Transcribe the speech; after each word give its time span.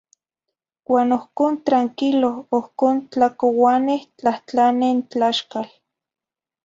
uan 0.93 1.09
ohcon 1.17 1.53
tranquilo 1.67 2.31
ohcon, 2.57 2.95
tlacuuaneh 3.11 4.03
tlahtlaneh 4.17 4.93
n 4.97 4.99
tlaxcal. 5.11 5.67